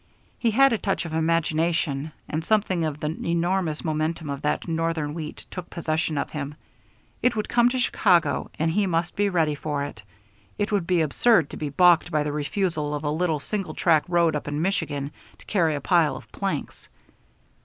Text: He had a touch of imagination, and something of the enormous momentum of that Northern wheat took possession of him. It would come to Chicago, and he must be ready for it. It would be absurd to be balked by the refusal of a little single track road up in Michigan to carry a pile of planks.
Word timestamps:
He 0.39 0.49
had 0.49 0.73
a 0.73 0.79
touch 0.79 1.05
of 1.05 1.13
imagination, 1.13 2.11
and 2.27 2.43
something 2.43 2.83
of 2.85 2.99
the 3.01 3.15
enormous 3.23 3.85
momentum 3.85 4.31
of 4.31 4.41
that 4.41 4.67
Northern 4.67 5.13
wheat 5.13 5.45
took 5.51 5.69
possession 5.69 6.17
of 6.17 6.31
him. 6.31 6.55
It 7.21 7.35
would 7.35 7.47
come 7.47 7.69
to 7.69 7.77
Chicago, 7.77 8.49
and 8.57 8.71
he 8.71 8.87
must 8.87 9.15
be 9.15 9.29
ready 9.29 9.53
for 9.53 9.83
it. 9.83 10.01
It 10.57 10.71
would 10.71 10.87
be 10.87 11.01
absurd 11.01 11.51
to 11.51 11.57
be 11.57 11.69
balked 11.69 12.09
by 12.11 12.23
the 12.23 12.31
refusal 12.33 12.95
of 12.95 13.03
a 13.03 13.11
little 13.11 13.39
single 13.39 13.75
track 13.75 14.03
road 14.07 14.35
up 14.35 14.47
in 14.47 14.59
Michigan 14.63 15.11
to 15.37 15.45
carry 15.45 15.75
a 15.75 15.81
pile 15.81 16.15
of 16.15 16.31
planks. 16.31 16.89